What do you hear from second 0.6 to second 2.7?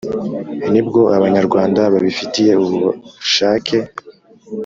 nibwo abanyarwanda babifitiye